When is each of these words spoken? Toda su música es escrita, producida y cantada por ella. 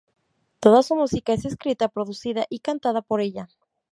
Toda 0.59 0.81
su 0.81 0.95
música 0.95 1.31
es 1.33 1.45
escrita, 1.45 1.87
producida 1.87 2.47
y 2.49 2.61
cantada 2.61 3.03
por 3.03 3.21
ella. 3.21 3.49